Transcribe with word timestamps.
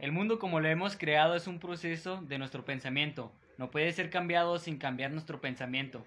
El 0.00 0.10
mundo 0.10 0.40
como 0.40 0.58
lo 0.58 0.68
hemos 0.68 0.96
creado 0.96 1.36
es 1.36 1.46
un 1.46 1.60
proceso 1.60 2.20
de 2.22 2.36
nuestro 2.36 2.64
pensamiento. 2.64 3.32
No 3.58 3.70
puede 3.70 3.92
ser 3.92 4.10
cambiado 4.10 4.58
sin 4.58 4.76
cambiar 4.76 5.12
nuestro 5.12 5.40
pensamiento. 5.40 6.04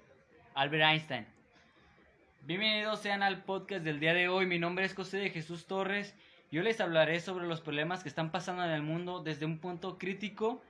Albert 0.55 0.83
Einstein. 0.83 1.25
Bienvenidos 2.41 2.99
sean 2.99 3.23
al 3.23 3.43
podcast 3.43 3.85
del 3.85 4.01
día 4.01 4.13
de 4.13 4.27
hoy. 4.27 4.45
Mi 4.45 4.59
nombre 4.59 4.83
es 4.83 4.93
José 4.93 5.17
de 5.17 5.29
Jesús 5.29 5.67
Torres. 5.67 6.15
Yo 6.51 6.63
les 6.63 6.81
hablaré 6.81 7.21
sobre 7.21 7.47
los 7.47 7.61
problemas 7.61 8.03
que 8.03 8.09
están 8.09 8.29
pasando 8.29 8.65
en 8.65 8.71
el 8.71 8.81
mundo 8.81 9.23
desde 9.23 9.45
un 9.45 9.57
punto 9.57 9.97
crítico 9.97 10.61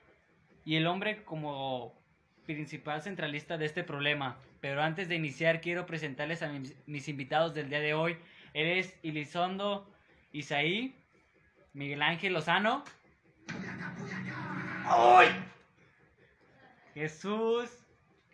y 0.63 0.75
el 0.75 0.85
hombre 0.85 1.23
como 1.23 1.99
principal 2.45 3.01
centralista 3.01 3.57
de 3.57 3.65
este 3.65 3.83
problema. 3.83 4.37
Pero 4.61 4.83
antes 4.83 5.09
de 5.09 5.15
iniciar 5.15 5.59
quiero 5.59 5.87
presentarles 5.87 6.43
a 6.43 6.49
mis, 6.49 6.75
mis 6.85 7.09
invitados 7.09 7.55
del 7.55 7.69
día 7.69 7.79
de 7.79 7.95
hoy. 7.95 8.17
Él 8.53 8.67
es 8.67 8.95
Elizondo 9.01 9.91
Isaí, 10.31 10.95
Miguel 11.73 12.03
Ángel 12.03 12.33
Lozano. 12.33 12.83
¡Ay! 14.89 15.27
Jesús 16.93 17.69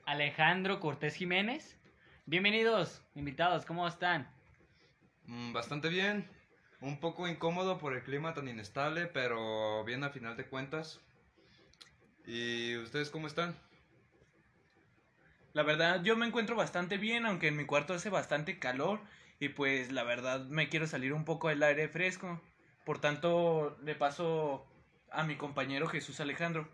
Alejandro 0.05 0.79
Cortés 0.79 1.15
Jiménez. 1.15 1.79
Bienvenidos, 2.27 3.01
invitados, 3.15 3.65
¿cómo 3.65 3.87
están? 3.87 4.27
Mm, 5.25 5.51
Bastante 5.51 5.89
bien. 5.89 6.29
Un 6.79 6.99
poco 6.99 7.27
incómodo 7.27 7.79
por 7.79 7.93
el 7.95 8.03
clima 8.03 8.35
tan 8.35 8.47
inestable, 8.47 9.07
pero 9.07 9.83
bien 9.83 10.03
a 10.03 10.11
final 10.11 10.37
de 10.37 10.45
cuentas. 10.45 10.99
¿Y 12.27 12.77
ustedes 12.77 13.09
cómo 13.09 13.25
están? 13.25 13.57
La 15.53 15.63
verdad, 15.63 16.03
yo 16.03 16.15
me 16.15 16.27
encuentro 16.27 16.55
bastante 16.55 16.97
bien, 16.97 17.25
aunque 17.25 17.47
en 17.47 17.57
mi 17.57 17.65
cuarto 17.65 17.95
hace 17.95 18.09
bastante 18.11 18.59
calor. 18.59 18.99
Y 19.39 19.49
pues 19.49 19.91
la 19.91 20.03
verdad 20.03 20.45
me 20.45 20.69
quiero 20.69 20.85
salir 20.85 21.13
un 21.13 21.25
poco 21.25 21.49
del 21.49 21.63
aire 21.63 21.87
fresco. 21.89 22.39
Por 22.85 22.99
tanto, 23.01 23.77
le 23.81 23.95
paso 23.95 24.67
a 25.13 25.23
mi 25.23 25.35
compañero 25.35 25.87
Jesús 25.87 26.19
Alejandro. 26.19 26.67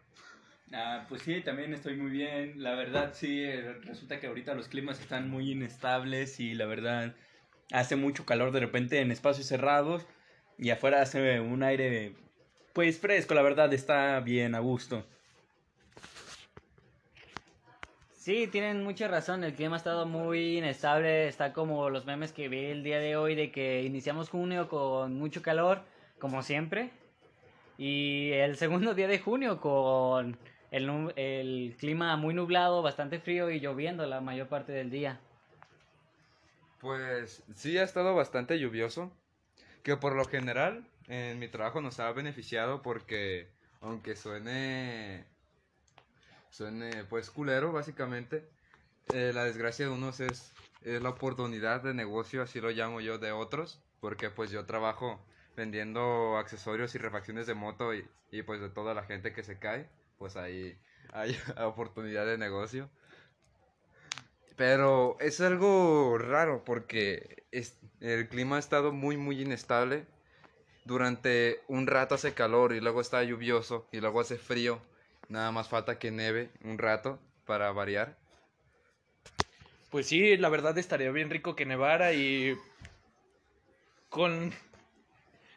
Ah, 0.74 1.06
pues 1.10 1.24
sí, 1.24 1.42
también 1.42 1.74
estoy 1.74 1.96
muy 1.96 2.12
bien. 2.12 2.64
La 2.64 2.76
verdad, 2.76 3.12
sí, 3.14 3.44
eh, 3.44 3.74
resulta 3.84 4.20
que 4.20 4.28
ahorita 4.28 4.54
los 4.54 4.68
climas 4.68 5.00
están 5.00 5.30
muy 5.30 5.52
inestables 5.52 6.40
y 6.40 6.54
la 6.54 6.66
verdad 6.66 7.16
hace 7.72 7.96
mucho 7.96 8.26
calor 8.26 8.52
de 8.52 8.60
repente 8.60 9.00
en 9.00 9.12
espacios 9.12 9.48
cerrados 9.48 10.06
y 10.58 10.70
afuera 10.72 11.02
hace 11.02 11.40
un 11.40 11.64
aire 11.64 12.14
pues 12.74 13.00
fresco, 13.00 13.34
la 13.34 13.42
verdad 13.42 13.74
está 13.74 14.20
bien 14.20 14.56
a 14.56 14.60
gusto. 14.60 15.06
Sí, 18.14 18.48
tienen 18.48 18.84
mucha 18.84 19.08
razón, 19.08 19.44
el 19.44 19.54
clima 19.54 19.76
ha 19.76 19.78
estado 19.78 20.06
muy 20.06 20.58
inestable, 20.58 21.28
está 21.28 21.52
como 21.52 21.90
los 21.90 22.06
memes 22.06 22.32
que 22.32 22.48
vi 22.48 22.66
el 22.66 22.84
día 22.84 23.00
de 23.00 23.16
hoy 23.16 23.34
de 23.34 23.52
que 23.52 23.84
iniciamos 23.84 24.30
junio 24.30 24.68
con 24.68 25.16
mucho 25.16 25.42
calor, 25.42 25.82
como 26.20 26.44
siempre, 26.44 26.92
y 27.80 28.32
el 28.34 28.58
segundo 28.58 28.94
día 28.96 29.08
de 29.08 29.20
junio 29.20 29.62
con 29.62 30.38
el, 30.72 31.14
el 31.16 31.78
clima 31.80 32.18
muy 32.18 32.34
nublado, 32.34 32.82
bastante 32.82 33.20
frío 33.20 33.50
y 33.52 33.62
lloviendo 33.62 34.06
la 34.06 34.22
mayor 34.22 34.50
parte 34.50 34.74
del 34.74 34.92
día. 34.92 35.22
Pues 36.80 37.44
sí, 37.56 37.78
ha 37.78 37.84
estado 37.84 38.16
bastante 38.16 38.60
lluvioso, 38.60 39.12
que 39.84 39.98
por 39.98 40.16
lo 40.16 40.28
general 40.28 40.92
en 41.08 41.40
mi 41.40 41.50
trabajo 41.50 41.82
nos 41.82 42.00
ha 42.00 42.12
beneficiado 42.14 42.82
porque 42.84 43.54
aunque 43.82 44.16
suene, 44.16 45.28
suene 46.50 47.06
pues 47.06 47.30
culero 47.32 47.72
básicamente, 47.72 48.50
eh, 49.08 49.32
la 49.34 49.46
desgracia 49.46 49.88
de 49.88 49.92
unos 49.94 50.20
es, 50.20 50.58
es 50.82 51.02
la 51.02 51.10
oportunidad 51.10 51.84
de 51.84 51.94
negocio, 51.94 52.42
así 52.44 52.62
lo 52.62 52.72
llamo 52.72 53.02
yo, 53.02 53.20
de 53.20 53.32
otros, 53.32 53.84
porque 54.00 54.30
pues 54.32 54.52
yo 54.52 54.66
trabajo 54.66 55.26
vendiendo 55.56 56.38
accesorios 56.38 56.96
y 56.96 57.00
refacciones 57.00 57.48
de 57.48 57.54
moto 57.56 57.94
y, 57.94 58.08
y 58.32 58.44
pues 58.44 58.62
de 58.62 58.70
toda 58.70 58.94
la 58.94 59.04
gente 59.04 59.34
que 59.34 59.44
se 59.44 59.60
cae, 59.60 59.90
pues 60.18 60.36
ahí 60.38 60.78
hay 61.14 61.38
oportunidad 61.58 62.26
de 62.26 62.38
negocio. 62.38 62.90
Pero 64.56 65.18
es 65.20 65.40
algo 65.42 66.18
raro 66.18 66.64
porque 66.66 67.44
es- 67.52 67.80
el 68.02 68.28
clima 68.30 68.58
ha 68.58 68.60
estado 68.60 68.92
muy, 68.92 69.18
muy 69.18 69.42
inestable. 69.42 70.06
Durante 70.86 71.62
un 71.68 71.88
rato 71.88 72.16
hace 72.16 72.34
calor 72.34 72.74
y 72.74 72.82
luego 72.82 73.02
está 73.02 73.24
lluvioso 73.24 73.88
y 73.92 74.02
luego 74.02 74.22
hace 74.22 74.38
frío. 74.38 74.82
Nada 75.30 75.52
más 75.52 75.70
falta 75.70 76.00
que 76.00 76.12
neve 76.12 76.52
un 76.64 76.78
rato 76.80 77.20
para 77.46 77.72
variar. 77.72 78.18
Pues 79.92 80.08
sí, 80.08 80.38
la 80.38 80.50
verdad 80.50 80.78
estaría 80.78 81.12
bien 81.12 81.30
rico 81.30 81.56
que 81.56 81.66
nevara 81.66 82.14
y 82.14 82.58
con, 84.10 84.54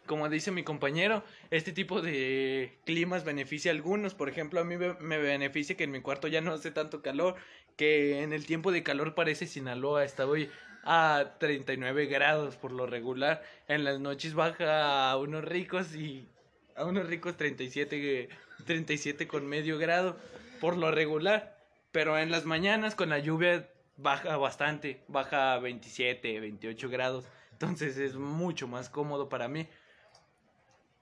como 0.06 0.28
dice 0.28 0.50
mi 0.50 0.62
compañero, 0.62 1.24
este 1.50 1.72
tipo 1.72 2.00
de 2.00 2.78
climas 2.84 3.24
beneficia 3.24 3.70
a 3.70 3.74
algunos. 3.74 4.14
Por 4.14 4.28
ejemplo, 4.28 4.60
a 4.60 4.64
mí 4.64 4.76
me 4.76 5.18
beneficia 5.18 5.76
que 5.76 5.84
en 5.84 5.90
mi 5.90 6.00
cuarto 6.00 6.28
ya 6.28 6.40
no 6.40 6.52
hace 6.52 6.70
tanto 6.70 7.02
calor, 7.02 7.36
que 7.76 8.22
en 8.22 8.32
el 8.32 8.46
tiempo 8.46 8.72
de 8.72 8.82
calor 8.82 9.14
parece 9.14 9.46
Sinaloa, 9.46 10.04
estoy 10.04 10.50
a 10.84 11.36
39 11.38 12.06
grados 12.06 12.56
por 12.56 12.72
lo 12.72 12.86
regular. 12.86 13.42
En 13.68 13.84
las 13.84 14.00
noches 14.00 14.34
baja 14.34 15.10
a 15.10 15.16
unos 15.16 15.44
ricos 15.44 15.94
y 15.94 16.28
a 16.76 16.84
unos 16.84 17.06
ricos 17.06 17.36
37, 17.36 18.28
37 18.66 19.28
con 19.28 19.46
medio 19.46 19.78
grado 19.78 20.16
por 20.60 20.76
lo 20.76 20.90
regular. 20.90 21.56
Pero 21.92 22.18
en 22.18 22.30
las 22.30 22.44
mañanas 22.44 22.94
con 22.94 23.10
la 23.10 23.18
lluvia 23.18 23.68
baja 23.96 24.36
bastante, 24.36 25.02
baja 25.08 25.54
a 25.54 25.58
27, 25.58 26.40
28 26.40 26.88
grados. 26.88 27.26
Entonces 27.52 27.96
es 27.98 28.14
mucho 28.14 28.66
más 28.66 28.88
cómodo 28.88 29.28
para 29.28 29.48
mí. 29.48 29.68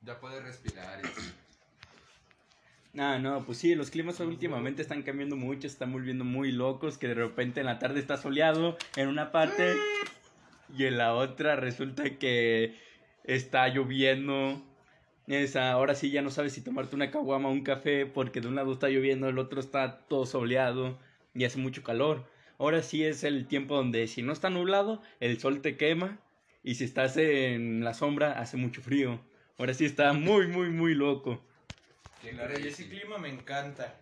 Ya 0.02 0.18
puedes 0.18 0.42
respirar. 0.42 1.00
Ah, 2.98 3.18
no, 3.20 3.44
pues 3.44 3.58
sí, 3.58 3.74
los 3.74 3.90
climas 3.90 4.18
últimamente 4.20 4.82
están 4.82 5.02
cambiando 5.02 5.36
mucho, 5.36 5.62
se 5.62 5.68
están 5.68 5.92
volviendo 5.92 6.24
muy 6.24 6.50
locos, 6.50 6.98
que 6.98 7.06
de 7.06 7.14
repente 7.14 7.60
en 7.60 7.66
la 7.66 7.78
tarde 7.78 8.00
está 8.00 8.16
soleado 8.16 8.76
en 8.96 9.08
una 9.08 9.30
parte 9.30 9.76
y 10.76 10.86
en 10.86 10.98
la 10.98 11.14
otra 11.14 11.54
resulta 11.56 12.18
que 12.18 12.74
está 13.24 13.68
lloviendo. 13.68 14.60
Esa, 15.28 15.70
ahora 15.70 15.94
sí 15.94 16.10
ya 16.10 16.22
no 16.22 16.30
sabes 16.30 16.54
si 16.54 16.62
tomarte 16.62 16.96
una 16.96 17.12
caguama 17.12 17.48
o 17.48 17.52
un 17.52 17.62
café 17.62 18.06
porque 18.06 18.40
de 18.40 18.48
un 18.48 18.56
lado 18.56 18.72
está 18.72 18.88
lloviendo, 18.88 19.28
el 19.28 19.38
otro 19.38 19.60
está 19.60 20.00
todo 20.08 20.26
soleado 20.26 20.98
y 21.34 21.44
hace 21.44 21.58
mucho 21.58 21.84
calor. 21.84 22.26
Ahora 22.58 22.82
sí 22.82 23.04
es 23.04 23.22
el 23.22 23.46
tiempo 23.46 23.76
donde 23.76 24.08
si 24.08 24.22
no 24.22 24.32
está 24.32 24.50
nublado, 24.50 25.00
el 25.20 25.38
sol 25.38 25.62
te 25.62 25.76
quema 25.76 26.18
y 26.64 26.74
si 26.74 26.84
estás 26.84 27.16
en 27.16 27.84
la 27.84 27.94
sombra 27.94 28.32
hace 28.32 28.56
mucho 28.56 28.82
frío. 28.82 29.20
Ahora 29.60 29.74
sí 29.74 29.84
está 29.84 30.14
muy, 30.14 30.46
muy, 30.46 30.70
muy 30.70 30.94
loco. 30.94 31.38
y 32.22 32.66
ese 32.66 32.88
clima 32.88 33.18
me 33.18 33.28
encanta. 33.28 33.94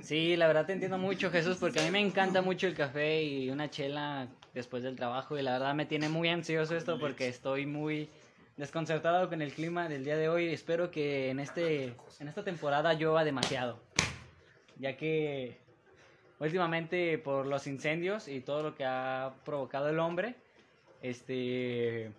Sí, 0.00 0.34
la 0.34 0.46
verdad 0.46 0.64
te 0.64 0.72
entiendo 0.72 0.96
mucho, 0.96 1.30
Jesús, 1.30 1.58
porque 1.58 1.80
a 1.80 1.82
mí 1.82 1.90
me 1.90 2.00
encanta 2.00 2.40
mucho 2.40 2.66
el 2.66 2.74
café 2.74 3.22
y 3.22 3.50
una 3.50 3.68
chela 3.68 4.26
después 4.54 4.82
del 4.82 4.96
trabajo 4.96 5.38
y 5.38 5.42
la 5.42 5.52
verdad 5.52 5.74
me 5.74 5.84
tiene 5.84 6.08
muy 6.08 6.30
ansioso 6.30 6.74
esto 6.74 6.98
porque 6.98 7.28
estoy 7.28 7.66
muy 7.66 8.08
desconcertado 8.56 9.28
con 9.28 9.42
el 9.42 9.52
clima 9.52 9.90
del 9.90 10.04
día 10.04 10.16
de 10.16 10.30
hoy. 10.30 10.54
Espero 10.54 10.90
que 10.90 11.28
en 11.28 11.38
este 11.38 11.92
en 12.18 12.28
esta 12.28 12.42
temporada 12.42 12.94
llueva 12.94 13.24
demasiado, 13.24 13.78
ya 14.78 14.96
que 14.96 15.58
últimamente 16.38 17.18
por 17.18 17.44
los 17.44 17.66
incendios 17.66 18.26
y 18.26 18.40
todo 18.40 18.62
lo 18.62 18.74
que 18.74 18.86
ha 18.86 19.34
provocado 19.44 19.90
el 19.90 19.98
hombre, 19.98 20.34
este 21.02 22.10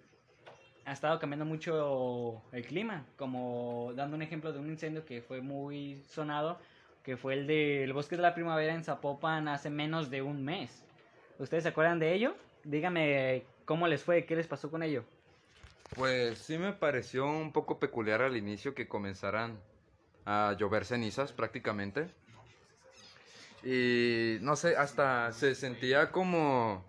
ha 0.89 0.93
estado 0.93 1.19
cambiando 1.19 1.45
mucho 1.45 2.41
el 2.51 2.65
clima, 2.65 3.05
como 3.15 3.93
dando 3.95 4.15
un 4.15 4.23
ejemplo 4.23 4.51
de 4.51 4.57
un 4.57 4.69
incendio 4.69 5.05
que 5.05 5.21
fue 5.21 5.39
muy 5.39 6.03
sonado, 6.07 6.59
que 7.03 7.15
fue 7.15 7.35
el 7.35 7.45
del 7.45 7.93
bosque 7.93 8.15
de 8.15 8.23
la 8.23 8.33
primavera 8.33 8.73
en 8.73 8.83
Zapopan 8.83 9.47
hace 9.47 9.69
menos 9.69 10.09
de 10.09 10.23
un 10.23 10.43
mes. 10.43 10.83
¿Ustedes 11.37 11.63
se 11.63 11.69
acuerdan 11.69 11.99
de 11.99 12.13
ello? 12.15 12.35
Díganme 12.63 13.43
cómo 13.65 13.87
les 13.87 14.03
fue, 14.03 14.25
qué 14.25 14.35
les 14.35 14.47
pasó 14.47 14.71
con 14.71 14.81
ello. 14.81 15.03
Pues 15.95 16.39
sí 16.39 16.57
me 16.57 16.73
pareció 16.73 17.27
un 17.27 17.51
poco 17.51 17.77
peculiar 17.77 18.23
al 18.23 18.35
inicio 18.35 18.73
que 18.73 18.87
comenzaran 18.87 19.59
a 20.25 20.55
llover 20.57 20.85
cenizas 20.85 21.31
prácticamente. 21.33 22.07
Y 23.63 24.37
no 24.41 24.55
sé, 24.55 24.75
hasta 24.75 25.31
se 25.33 25.53
sentía 25.53 26.11
como 26.11 26.83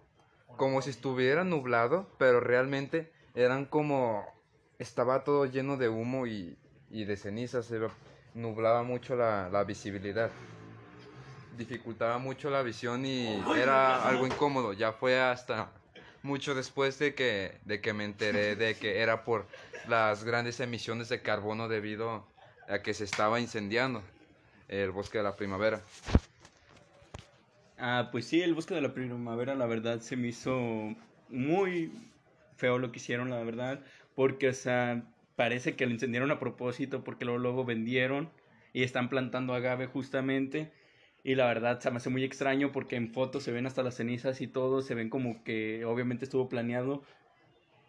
como 0.57 0.83
si 0.83 0.91
estuviera 0.91 1.45
nublado, 1.45 2.07
pero 2.19 2.41
realmente 2.41 3.11
eran 3.35 3.65
como 3.67 4.27
estaba 4.79 5.25
todo 5.25 5.47
lleno 5.47 5.77
de 5.77 5.89
humo 5.89 6.27
y, 6.27 6.57
y 6.91 7.05
de 7.05 7.17
cenizas, 7.17 7.67
se 7.67 7.79
nublaba 8.35 8.83
mucho 8.83 9.17
la, 9.17 9.49
la 9.51 9.65
visibilidad. 9.65 10.31
Dificultaba 11.57 12.19
mucho 12.19 12.49
la 12.49 12.63
visión 12.63 13.05
y 13.05 13.27
era 13.57 14.09
algo 14.09 14.27
incómodo. 14.27 14.73
Ya 14.73 14.93
fue 14.93 15.21
hasta 15.21 15.71
mucho 16.23 16.55
después 16.55 16.99
de 16.99 17.15
que, 17.15 17.59
de 17.65 17.81
que 17.81 17.93
me 17.93 18.05
enteré 18.05 18.57
de 18.57 18.75
que 18.77 19.01
era 19.01 19.25
por 19.25 19.47
las 19.89 20.25
grandes 20.25 20.61
emisiones 20.61 21.09
de 21.09 21.23
carbono 21.23 21.69
debido 21.69 22.25
a 22.69 22.79
que 22.81 22.95
se 22.95 23.05
estaba 23.05 23.41
incendiando 23.41 24.03
el 24.69 24.91
bosque 24.91 25.19
de 25.19 25.25
la 25.25 25.37
primavera. 25.37 25.81
Ah, 27.79 28.09
pues 28.13 28.27
sí, 28.27 28.43
el 28.43 28.55
bosque 28.55 28.75
de 28.75 28.83
la 28.83 28.93
primavera, 28.93 29.55
la 29.55 29.67
verdad, 29.67 30.01
se 30.01 30.17
me 30.17 30.29
hizo 30.29 30.95
muy 31.31 31.91
feo 32.61 32.79
lo 32.79 32.93
que 32.93 32.99
hicieron, 32.99 33.31
la 33.31 33.43
verdad, 33.43 33.81
porque, 34.15 34.49
o 34.49 34.53
sea, 34.53 35.03
parece 35.37 35.75
que 35.77 35.87
lo 35.87 35.93
incendiaron 35.93 36.31
a 36.31 36.39
propósito 36.39 37.03
porque 37.03 37.25
luego, 37.25 37.39
luego 37.41 37.65
vendieron 37.65 38.31
y 38.73 38.83
están 38.83 39.09
plantando 39.09 39.55
agave 39.55 39.87
justamente. 39.87 40.71
Y 41.23 41.35
la 41.35 41.47
verdad 41.47 41.81
se 41.81 41.91
me 41.91 41.97
hace 41.99 42.11
muy 42.11 42.25
extraño 42.25 42.73
porque 42.73 42.97
en 42.97 43.13
fotos 43.13 43.43
se 43.43 43.53
ven 43.53 43.67
hasta 43.67 43.83
las 43.83 43.97
cenizas 43.97 44.41
y 44.41 44.47
todo, 44.47 44.81
se 44.83 44.95
ven 44.95 45.11
como 45.11 45.43
que 45.45 45.85
obviamente 45.85 46.25
estuvo 46.25 46.49
planeado 46.49 47.03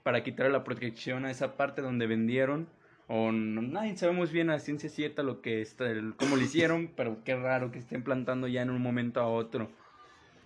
para 0.04 0.24
quitar 0.24 0.50
la 0.52 0.64
protección 0.64 1.26
a 1.26 1.32
esa 1.32 1.58
parte 1.58 1.82
donde 1.82 2.08
vendieron. 2.08 2.68
O 3.08 3.32
no, 3.32 3.62
nadie 3.62 3.96
sabemos 3.98 4.32
bien 4.32 4.50
a 4.50 4.60
ciencia 4.60 4.90
cierta 4.90 5.24
lo 5.24 5.42
que 5.42 5.62
está, 5.62 5.90
el- 5.92 6.16
cómo 6.16 6.36
lo 6.36 6.42
hicieron, 6.44 6.90
pero 6.96 7.24
qué 7.24 7.36
raro 7.36 7.72
que 7.72 7.80
estén 7.80 8.04
plantando 8.04 8.48
ya 8.48 8.62
en 8.62 8.70
un 8.70 8.82
momento 8.82 9.20
a 9.22 9.28
otro. 9.28 9.70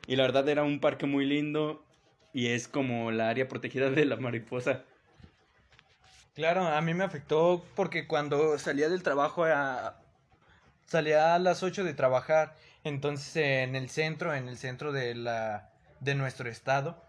Y 0.07 0.15
la 0.15 0.23
verdad 0.23 0.47
era 0.49 0.63
un 0.63 0.79
parque 0.79 1.05
muy 1.05 1.25
lindo 1.25 1.84
y 2.35 2.49
es 2.49 2.67
como 2.67 3.11
la 3.11 3.29
área 3.29 3.47
protegida 3.47 3.89
de 3.89 4.03
la 4.03 4.17
mariposa. 4.17 4.83
Claro, 6.33 6.67
a 6.67 6.81
mí 6.81 6.93
me 6.93 7.05
afectó 7.05 7.63
porque 7.75 8.07
cuando 8.07 8.59
salía 8.59 8.89
del 8.89 9.03
trabajo 9.03 9.45
a... 9.45 10.01
salía 10.85 11.33
a 11.33 11.39
las 11.39 11.63
8 11.63 11.85
de 11.85 11.93
trabajar, 11.93 12.53
entonces 12.83 13.37
en 13.37 13.77
el 13.77 13.89
centro, 13.89 14.35
en 14.35 14.49
el 14.49 14.57
centro 14.57 14.91
de 14.91 15.15
la 15.15 15.69
de 16.01 16.13
nuestro 16.13 16.49
estado, 16.49 17.01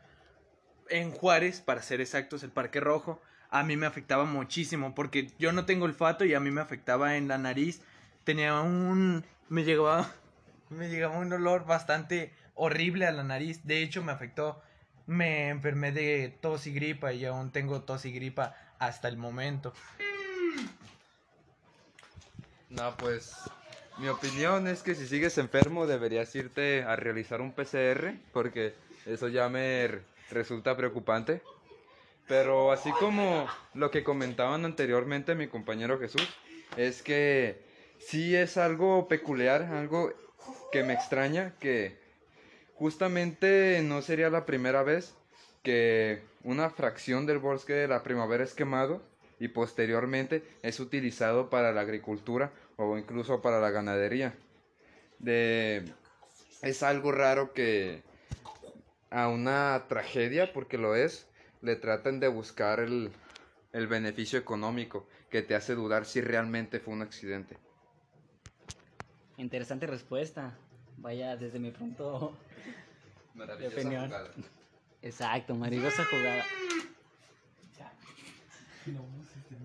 en 0.91 1.11
Juárez, 1.11 1.61
para 1.61 1.83
ser 1.83 2.01
exactos, 2.01 2.45
el 2.45 2.51
Parque 2.51 2.79
Rojo, 2.79 3.21
a 3.51 3.65
mí 3.65 3.77
me 3.77 3.87
afectaba 3.87 4.27
muchísimo 4.27 4.95
porque 4.95 5.33
yo 5.41 5.51
no 5.51 5.67
tengo 5.67 5.87
olfato 5.87 6.25
y 6.25 6.35
a 6.35 6.41
mí 6.41 6.53
me 6.53 6.61
afectaba 6.61 7.17
en 7.17 7.27
la 7.27 7.37
nariz. 7.37 7.83
Tenía 8.23 8.61
un 8.61 9.25
me 9.49 9.65
llegaba 9.65 10.09
me 10.71 10.89
llegaba 10.89 11.19
un 11.19 11.33
olor 11.33 11.67
bastante 11.67 12.33
horrible 12.55 13.07
a 13.07 13.11
la 13.11 13.25
nariz. 13.25 13.67
De 13.67 13.83
hecho, 13.83 14.05
me 14.05 14.13
afectó 14.13 14.63
me 15.07 15.49
enfermé 15.49 15.93
de 15.93 16.37
tos 16.41 16.67
y 16.67 16.73
gripa 16.73 17.13
y 17.13 17.25
aún 17.25 17.51
tengo 17.51 17.83
tos 17.83 18.05
y 18.05 18.13
gripa 18.13 18.55
hasta 18.79 19.09
el 19.09 19.17
momento. 19.17 19.73
No, 22.69 22.97
pues 22.97 23.33
mi 23.99 24.09
opinión 24.09 24.67
es 24.67 24.83
que 24.83 24.95
si 24.95 25.07
sigues 25.07 25.39
enfermo 25.39 25.87
deberías 25.87 26.35
irte 26.35 26.83
a 26.83 26.97
realizar 26.97 27.41
un 27.41 27.53
PCR 27.53 28.15
porque 28.33 28.75
eso 29.07 29.29
ya 29.29 29.49
me 29.49 30.01
resulta 30.31 30.77
preocupante. 30.77 31.43
Pero 32.27 32.73
así 32.73 32.91
como 32.91 33.47
lo 33.75 33.93
que 33.93 34.03
comentaban 34.03 34.65
anteriormente 34.65 35.37
mi 35.37 35.47
compañero 35.47 36.01
Jesús, 36.01 36.29
es 36.77 37.03
que 37.03 37.65
sí 38.01 38.35
es 38.35 38.57
algo 38.57 39.07
peculiar, 39.07 39.63
algo 39.63 40.13
que 40.73 40.83
me 40.83 40.93
extraña, 40.93 41.55
que 41.61 42.06
justamente 42.79 43.81
no 43.83 44.03
sería 44.03 44.31
la 44.31 44.47
primera 44.47 44.83
vez 44.83 45.15
que 45.63 46.23
una 46.45 46.71
fracción 46.71 47.27
del 47.27 47.39
bosque 47.39 47.73
de 47.73 47.89
la 47.89 48.03
primavera 48.03 48.45
es 48.45 48.55
quemado 48.55 49.03
y 49.41 49.49
posteriormente 49.49 50.45
es 50.63 50.79
utilizado 50.81 51.51
para 51.51 51.73
la 51.73 51.81
agricultura 51.81 52.53
o 52.77 52.97
incluso 52.97 53.43
para 53.43 53.61
la 53.61 53.71
ganadería. 53.71 54.35
De, 55.19 55.85
es 56.63 56.83
algo 56.83 57.13
raro 57.13 57.53
que 57.53 58.03
a 59.11 59.29
una 59.29 59.87
tragedia, 59.89 60.53
porque 60.53 60.79
lo 60.79 60.95
es, 60.95 61.27
le 61.63 61.77
traten 61.77 62.21
de 62.21 62.29
buscar 62.29 62.81
el, 62.81 63.11
el 63.73 63.87
beneficio 63.87 64.39
económico 64.39 65.07
que 65.31 65.43
te 65.43 65.55
hace 65.55 65.75
dudar 65.75 66.05
si 66.05 66.21
realmente 66.21 66.79
fue 66.81 66.95
un 66.95 67.03
accidente. 67.03 67.57
Interesante 69.39 69.87
respuesta. 69.87 70.57
Vaya, 70.99 71.37
desde 71.37 71.59
mi 71.59 71.71
punto. 71.71 72.37
opinión. 73.67 74.13
Exacto, 75.03 75.55
marigosa 75.55 76.05
jugada. 76.05 76.45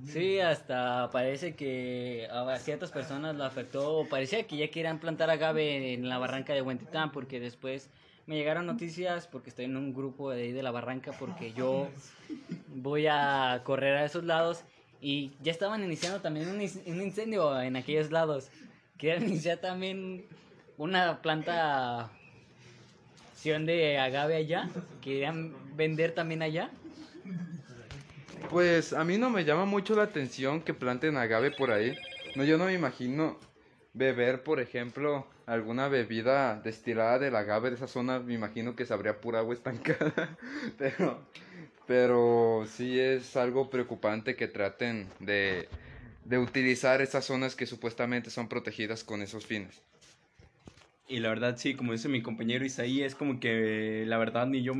Sí, 0.05 0.39
hasta 0.39 1.09
parece 1.11 1.55
que 1.55 2.27
a 2.29 2.57
ciertas 2.57 2.91
personas 2.91 3.35
lo 3.35 3.43
afectó. 3.45 4.05
Parecía 4.09 4.45
que 4.45 4.57
ya 4.57 4.69
querían 4.69 4.99
plantar 4.99 5.29
agave 5.29 5.93
en 5.93 6.09
la 6.09 6.17
barranca 6.17 6.53
de 6.53 6.61
Huentitán, 6.61 7.11
porque 7.11 7.39
después 7.39 7.89
me 8.25 8.35
llegaron 8.35 8.65
noticias, 8.65 9.27
porque 9.27 9.49
estoy 9.49 9.65
en 9.65 9.77
un 9.77 9.93
grupo 9.93 10.31
de 10.31 10.43
ahí 10.43 10.51
de 10.51 10.63
la 10.63 10.71
barranca, 10.71 11.13
porque 11.17 11.53
yo 11.53 11.89
voy 12.67 13.07
a 13.07 13.61
correr 13.63 13.97
a 13.97 14.05
esos 14.05 14.23
lados 14.23 14.63
y 14.99 15.31
ya 15.41 15.51
estaban 15.51 15.83
iniciando 15.83 16.19
también 16.19 16.49
un 16.49 17.01
incendio 17.01 17.59
en 17.61 17.75
aquellos 17.75 18.11
lados. 18.11 18.49
Querían 18.97 19.23
iniciar 19.27 19.59
también 19.59 20.25
una 20.81 21.21
planta 21.21 22.09
de 23.43 23.97
agave 23.99 24.35
allá. 24.35 24.67
Querían 25.01 25.53
vender 25.75 26.13
también 26.13 26.41
allá. 26.41 26.71
Pues 28.49 28.91
a 28.93 29.03
mí 29.03 29.17
no 29.17 29.29
me 29.29 29.45
llama 29.45 29.65
mucho 29.65 29.95
la 29.95 30.03
atención 30.03 30.61
que 30.61 30.73
planten 30.73 31.17
agave 31.17 31.51
por 31.51 31.71
ahí. 31.71 31.95
No, 32.35 32.43
yo 32.43 32.57
no 32.57 32.65
me 32.65 32.73
imagino 32.73 33.37
beber, 33.93 34.43
por 34.43 34.59
ejemplo, 34.59 35.27
alguna 35.45 35.87
bebida 35.87 36.59
destilada 36.61 37.19
del 37.19 37.35
agave 37.35 37.69
de 37.69 37.75
esa 37.75 37.87
zona. 37.87 38.19
Me 38.19 38.33
imagino 38.33 38.75
que 38.75 38.85
sabría 38.87 39.21
pura 39.21 39.39
agua 39.39 39.53
estancada. 39.53 40.35
Pero, 40.77 41.21
pero 41.87 42.65
sí 42.67 42.97
es 42.99 43.35
algo 43.35 43.69
preocupante 43.69 44.35
que 44.35 44.47
traten 44.47 45.09
de, 45.19 45.67
de 46.23 46.37
utilizar 46.37 47.01
esas 47.01 47.25
zonas 47.25 47.55
que 47.55 47.65
supuestamente 47.65 48.29
son 48.29 48.47
protegidas 48.47 49.03
con 49.03 49.21
esos 49.21 49.45
fines. 49.45 49.81
Y 51.11 51.19
la 51.19 51.27
verdad, 51.27 51.57
sí, 51.57 51.73
como 51.73 51.91
dice 51.91 52.07
mi 52.07 52.21
compañero 52.21 52.63
Isaí, 52.63 53.01
es 53.03 53.15
como 53.15 53.41
que 53.41 54.05
la 54.07 54.17
verdad 54.17 54.47
ni 54.47 54.63
yo 54.63 54.73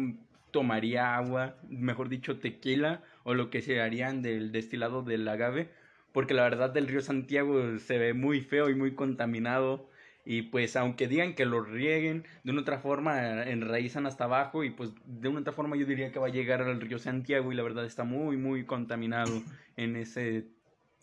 tomaría 0.52 1.18
agua, 1.18 1.58
mejor 1.68 2.08
dicho 2.08 2.40
tequila, 2.40 3.04
o 3.24 3.34
lo 3.34 3.50
que 3.50 3.62
se 3.62 3.82
harían 3.82 4.22
del 4.22 4.54
destilado 4.54 5.04
del 5.04 5.28
agave, 5.28 5.68
porque 6.14 6.34
la 6.34 6.44
verdad 6.44 6.70
del 6.70 6.88
río 6.88 7.02
Santiago 7.02 7.78
se 7.80 7.98
ve 7.98 8.14
muy 8.14 8.40
feo 8.40 8.70
y 8.70 8.76
muy 8.76 8.96
contaminado. 8.96 9.90
Y 10.24 10.44
pues 10.44 10.78
aunque 10.78 11.10
digan 11.10 11.36
que 11.36 11.44
lo 11.46 11.62
rieguen, 11.64 12.26
de 12.46 12.52
una 12.52 12.62
otra 12.62 12.80
forma 12.80 13.44
enraizan 13.44 14.06
hasta 14.06 14.24
abajo 14.24 14.64
y 14.64 14.70
pues 14.70 14.92
de 15.06 15.28
una 15.28 15.42
otra 15.42 15.52
forma 15.52 15.76
yo 15.76 15.86
diría 15.86 16.14
que 16.14 16.20
va 16.20 16.28
a 16.28 16.32
llegar 16.32 16.62
al 16.62 16.80
río 16.80 16.98
Santiago 16.98 17.52
y 17.52 17.56
la 17.56 17.64
verdad 17.64 17.84
está 17.86 18.06
muy 18.06 18.38
muy 18.38 18.66
contaminado 18.66 19.42
en 19.76 19.98
ese 19.98 20.46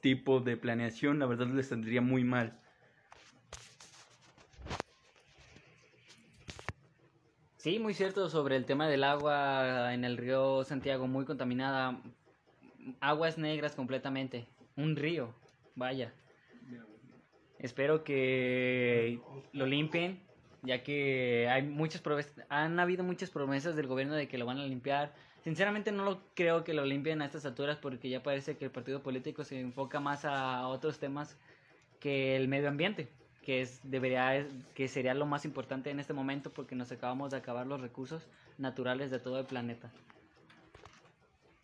tipo 0.00 0.40
de 0.40 0.56
planeación, 0.56 1.18
la 1.18 1.26
verdad 1.26 1.48
les 1.48 1.66
saldría 1.66 2.00
muy 2.00 2.24
mal. 2.24 2.60
Sí, 7.58 7.80
muy 7.80 7.92
cierto 7.92 8.30
sobre 8.30 8.54
el 8.54 8.64
tema 8.64 8.88
del 8.88 9.02
agua 9.02 9.92
en 9.92 10.04
el 10.04 10.16
río 10.16 10.62
Santiago, 10.62 11.08
muy 11.08 11.24
contaminada. 11.24 12.00
Aguas 13.00 13.36
negras 13.36 13.74
completamente. 13.74 14.46
Un 14.76 14.94
río, 14.94 15.34
vaya. 15.74 16.12
Espero 17.58 18.04
que 18.04 19.20
lo 19.52 19.66
limpien, 19.66 20.20
ya 20.62 20.84
que 20.84 21.48
hay 21.50 21.64
muchas 21.64 22.00
han 22.48 22.78
habido 22.78 23.02
muchas 23.02 23.30
promesas 23.30 23.74
del 23.74 23.88
gobierno 23.88 24.14
de 24.14 24.28
que 24.28 24.38
lo 24.38 24.46
van 24.46 24.58
a 24.58 24.64
limpiar. 24.64 25.12
Sinceramente 25.42 25.90
no 25.90 26.04
lo 26.04 26.20
creo 26.34 26.62
que 26.62 26.74
lo 26.74 26.84
limpien 26.84 27.22
a 27.22 27.26
estas 27.26 27.44
alturas 27.44 27.76
porque 27.76 28.08
ya 28.08 28.22
parece 28.22 28.56
que 28.56 28.66
el 28.66 28.70
partido 28.70 29.02
político 29.02 29.42
se 29.42 29.58
enfoca 29.58 29.98
más 29.98 30.24
a 30.24 30.68
otros 30.68 31.00
temas 31.00 31.36
que 31.98 32.36
el 32.36 32.46
medio 32.46 32.68
ambiente, 32.68 33.08
que 33.48 33.62
es 33.62 33.80
debería 33.82 34.46
que 34.74 34.88
sería 34.88 35.14
lo 35.14 35.24
más 35.24 35.46
importante 35.46 35.88
en 35.88 36.00
este 36.00 36.12
momento 36.12 36.52
porque 36.52 36.74
nos 36.74 36.92
acabamos 36.92 37.30
de 37.30 37.38
acabar 37.38 37.66
los 37.66 37.80
recursos 37.80 38.28
naturales 38.58 39.10
de 39.10 39.20
todo 39.20 39.40
el 39.40 39.46
planeta. 39.46 39.90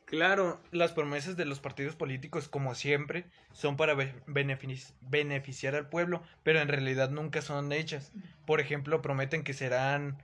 Claro, 0.06 0.62
las 0.70 0.92
promesas 0.92 1.36
de 1.36 1.44
los 1.44 1.60
partidos 1.60 1.94
políticos, 1.94 2.48
como 2.48 2.74
siempre, 2.74 3.26
son 3.52 3.76
para 3.76 3.92
be- 3.92 4.14
benefic- 4.26 4.94
beneficiar 5.02 5.74
al 5.74 5.90
pueblo, 5.90 6.22
pero 6.42 6.58
en 6.60 6.68
realidad 6.68 7.10
nunca 7.10 7.42
son 7.42 7.70
hechas. 7.70 8.14
Por 8.46 8.60
ejemplo, 8.60 9.02
prometen 9.02 9.44
que 9.44 9.52
serán 9.52 10.22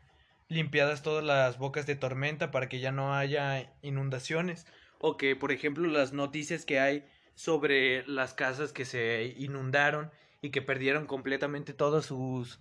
limpiadas 0.49 1.03
todas 1.03 1.23
las 1.23 1.59
bocas 1.59 1.85
de 1.85 1.95
tormenta 1.95 2.51
para 2.51 2.71
que 2.71 2.81
ya 2.81 2.91
no 2.91 3.15
haya 3.15 3.71
inundaciones. 3.83 4.67
O 4.99 5.19
que, 5.19 5.37
por 5.37 5.53
ejemplo, 5.53 5.87
las 5.89 6.15
noticias 6.15 6.65
que 6.65 6.81
hay 6.81 7.07
sobre 7.35 8.07
las 8.07 8.33
casas 8.33 8.73
que 8.73 8.87
se 8.87 9.35
inundaron 9.37 10.11
y 10.43 10.51
que 10.51 10.63
perdieron 10.63 11.07
completamente 11.07 11.73
todos 11.73 12.07
sus 12.07 12.61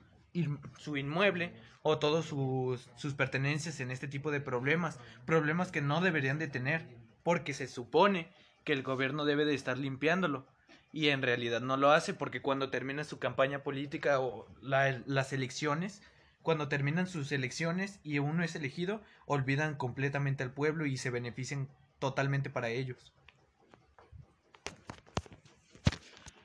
su 0.77 0.95
inmueble 0.95 1.53
o 1.81 1.97
todos 1.97 2.25
sus, 2.27 2.87
sus 2.95 3.15
pertenencias 3.15 3.79
en 3.79 3.89
este 3.89 4.07
tipo 4.07 4.29
de 4.29 4.39
problemas, 4.39 4.99
problemas 5.25 5.71
que 5.71 5.81
no 5.81 6.01
deberían 6.01 6.37
de 6.37 6.47
tener, 6.47 6.85
porque 7.23 7.53
se 7.55 7.67
supone 7.67 8.29
que 8.63 8.73
el 8.73 8.83
gobierno 8.83 9.25
debe 9.25 9.45
de 9.45 9.55
estar 9.55 9.77
limpiándolo 9.77 10.45
y 10.91 11.07
en 11.07 11.21
realidad 11.23 11.61
no 11.61 11.77
lo 11.77 11.91
hace 11.91 12.13
porque 12.13 12.41
cuando 12.41 12.69
termina 12.69 13.03
su 13.03 13.17
campaña 13.17 13.63
política 13.63 14.19
o 14.19 14.47
la- 14.61 15.01
las 15.07 15.33
elecciones, 15.33 16.03
cuando 16.43 16.67
terminan 16.67 17.07
sus 17.07 17.31
elecciones 17.31 17.99
y 18.03 18.19
uno 18.19 18.43
es 18.43 18.55
elegido, 18.55 19.01
olvidan 19.25 19.75
completamente 19.75 20.43
al 20.43 20.51
pueblo 20.51 20.85
y 20.85 20.97
se 20.97 21.09
benefician 21.09 21.69
totalmente 21.99 22.49
para 22.49 22.69
ellos. 22.69 23.13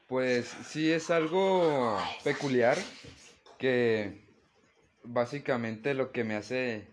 Pues 0.08 0.46
sí 0.66 0.92
es 0.92 1.10
algo 1.10 1.98
peculiar 2.22 2.78
que 3.58 4.24
básicamente 5.02 5.94
lo 5.94 6.12
que 6.12 6.24
me 6.24 6.34
hace 6.34 6.86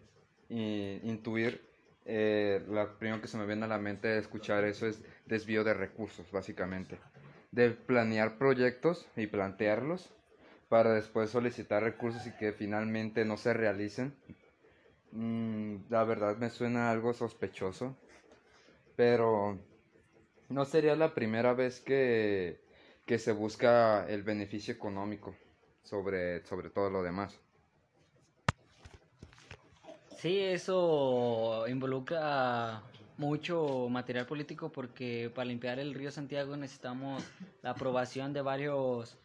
intuir 0.50 1.72
eh, 2.06 2.64
lo 2.68 2.98
primero 2.98 3.22
que 3.22 3.28
se 3.28 3.38
me 3.38 3.46
viene 3.46 3.66
a 3.66 3.68
la 3.68 3.78
mente 3.78 4.08
de 4.08 4.20
escuchar 4.20 4.64
eso 4.64 4.88
es 4.88 5.02
desvío 5.26 5.64
de 5.64 5.74
recursos, 5.74 6.32
básicamente. 6.32 6.98
De 7.52 7.72
planear 7.72 8.38
proyectos 8.38 9.08
y 9.16 9.28
plantearlos 9.28 10.10
para 10.70 10.94
después 10.94 11.30
solicitar 11.30 11.84
recursos 11.84 12.26
y 12.26 12.32
que 12.32 12.54
finalmente 12.54 13.26
no 13.26 13.38
se 13.38 13.54
realicen. 13.54 14.16
Mm, 15.12 15.90
la 15.90 16.04
verdad 16.06 16.38
me 16.38 16.50
suena 16.50 16.90
algo 16.92 17.14
sospechoso, 17.14 17.96
pero 18.96 19.60
no 20.50 20.66
sería 20.66 20.96
la 20.96 21.14
primera 21.14 21.54
vez 21.54 21.82
que, 21.82 22.62
que 23.12 23.20
se 23.20 23.34
busca 23.34 24.08
el 24.08 24.24
beneficio 24.24 24.74
económico 24.74 25.36
sobre, 25.84 26.46
sobre 26.46 26.70
todo 26.70 26.90
lo 26.90 27.04
demás. 27.04 27.38
Sí, 30.16 30.40
eso 30.40 31.68
involucra 31.68 32.82
mucho 33.18 33.90
material 33.90 34.28
político 34.28 34.72
porque 34.72 35.30
para 35.36 35.44
limpiar 35.44 35.78
el 35.78 35.94
río 35.94 36.10
Santiago 36.10 36.56
necesitamos 36.56 37.22
la 37.62 37.72
aprobación 37.72 38.32
de 38.32 38.44
varios 38.44 39.18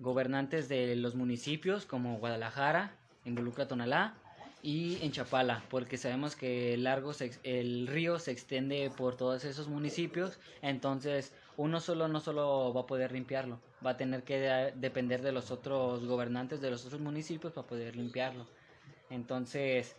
gobernantes 0.00 0.68
de 0.68 0.96
los 0.96 1.14
municipios 1.14 1.86
como 1.86 2.18
Guadalajara, 2.18 2.96
involucra 3.24 3.68
Tonalá 3.68 4.16
y 4.62 4.98
en 5.02 5.10
Chapala, 5.10 5.64
porque 5.70 5.96
sabemos 5.96 6.36
que 6.36 6.74
el, 6.74 6.84
largo 6.84 7.12
el 7.42 7.86
río 7.88 8.20
se 8.20 8.30
extiende 8.30 8.92
por 8.96 9.16
todos 9.16 9.44
esos 9.44 9.66
municipios, 9.66 10.38
entonces 10.62 11.32
uno 11.56 11.80
solo 11.80 12.06
no 12.06 12.20
solo 12.20 12.72
va 12.72 12.82
a 12.82 12.86
poder 12.86 13.10
limpiarlo, 13.10 13.58
va 13.84 13.90
a 13.90 13.96
tener 13.96 14.22
que 14.22 14.72
depender 14.76 15.20
de 15.22 15.32
los 15.32 15.50
otros 15.50 16.06
gobernantes 16.06 16.60
de 16.60 16.70
los 16.70 16.86
otros 16.86 17.00
municipios 17.00 17.52
para 17.52 17.66
poder 17.66 17.96
limpiarlo. 17.96 18.46
Entonces, 19.10 19.96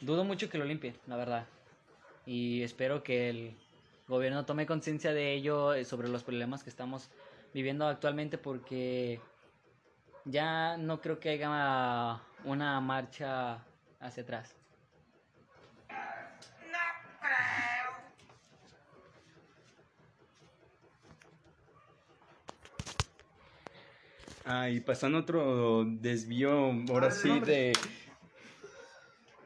dudo 0.00 0.24
mucho 0.24 0.48
que 0.48 0.58
lo 0.58 0.64
limpie, 0.64 0.94
la 1.06 1.16
verdad. 1.16 1.46
Y 2.24 2.62
espero 2.62 3.02
que 3.02 3.28
el 3.28 3.56
gobierno 4.08 4.46
tome 4.46 4.66
conciencia 4.66 5.12
de 5.12 5.34
ello 5.34 5.74
eh, 5.74 5.84
sobre 5.84 6.08
los 6.08 6.24
problemas 6.24 6.64
que 6.64 6.70
estamos 6.70 7.10
viviendo 7.52 7.86
actualmente 7.86 8.38
porque 8.38 9.20
ya 10.24 10.76
no 10.78 11.00
creo 11.00 11.20
que 11.20 11.30
haya 11.30 12.22
una 12.44 12.80
marcha 12.80 13.58
hacia 14.00 14.22
atrás. 14.22 14.54
Ah, 24.50 24.70
y 24.70 24.80
pasando 24.80 25.18
otro 25.18 25.84
desvío, 25.84 26.72
ahora 26.88 27.10
sí, 27.10 27.38
de... 27.40 27.74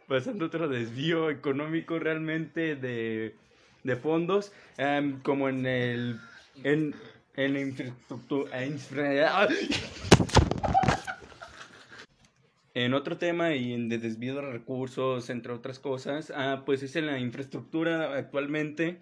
Pasando 0.06 0.46
otro 0.46 0.68
desvío 0.68 1.28
económico 1.28 1.98
realmente 1.98 2.76
de, 2.76 3.34
de 3.82 3.96
fondos, 3.96 4.52
em, 4.76 5.20
como 5.22 5.48
en 5.48 5.66
el... 5.66 6.20
En, 6.62 6.94
en 7.34 7.56
infraestructura... 7.56 8.50
En 12.84 12.94
otro 12.94 13.16
tema 13.16 13.54
y 13.54 13.72
en 13.74 13.88
de 13.88 13.98
desvío 13.98 14.34
de 14.34 14.42
recursos, 14.42 15.30
entre 15.30 15.52
otras 15.52 15.78
cosas, 15.78 16.32
ah, 16.34 16.64
pues 16.66 16.82
es 16.82 16.96
en 16.96 17.06
la 17.06 17.20
infraestructura 17.20 18.16
actualmente. 18.16 18.98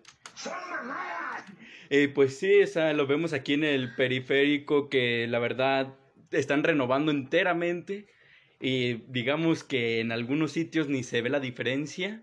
Eh, 1.88 2.08
pues 2.08 2.38
sí, 2.38 2.52
esa, 2.52 2.92
lo 2.92 3.06
vemos 3.06 3.32
aquí 3.32 3.54
en 3.54 3.64
el 3.64 3.94
periférico 3.94 4.90
que 4.90 5.26
la 5.26 5.38
verdad 5.38 5.94
están 6.30 6.62
renovando 6.62 7.10
enteramente 7.10 8.06
y 8.60 8.96
digamos 9.08 9.64
que 9.64 10.00
en 10.00 10.12
algunos 10.12 10.52
sitios 10.52 10.88
ni 10.88 11.02
se 11.02 11.22
ve 11.22 11.30
la 11.30 11.40
diferencia 11.40 12.22